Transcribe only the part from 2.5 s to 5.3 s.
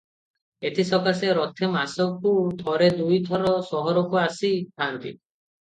ଥରେ ଦୁଇ ଥର ସହରକୁ ଆସି ଥାଆନ୍ତି।